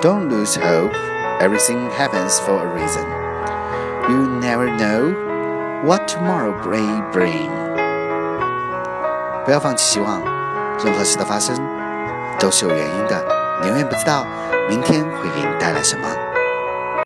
[0.00, 0.94] Don't lose hope.
[1.40, 3.04] Everything happens for a reason.
[4.08, 5.12] You never know
[5.84, 7.50] what tomorrow may bring.
[9.44, 10.22] 不要放弃希望，
[10.82, 11.54] 任何事的发生
[12.38, 13.22] 都是有原因的。
[13.60, 14.26] 你永远不知道
[14.70, 16.08] 明天会给你带来什么。